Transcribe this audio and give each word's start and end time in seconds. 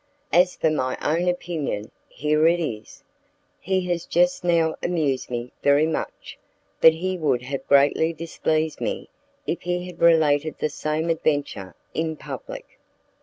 As 0.33 0.55
for 0.55 0.71
my 0.71 0.97
own 0.99 1.27
opinion, 1.27 1.91
here 2.09 2.47
it 2.47 2.59
is: 2.59 3.03
He 3.59 3.81
has 3.91 4.07
just 4.07 4.43
now 4.43 4.73
amused 4.81 5.29
me 5.29 5.51
very 5.61 5.85
much, 5.85 6.39
but 6.79 6.93
he 6.93 7.19
would 7.19 7.43
have 7.43 7.67
greatly 7.67 8.11
displeased 8.11 8.81
me 8.81 9.09
if 9.45 9.61
he 9.61 9.85
had 9.85 9.99
related 10.01 10.57
the 10.57 10.69
same 10.69 11.11
adventure 11.11 11.75
in 11.93 12.15
public." 12.15 12.79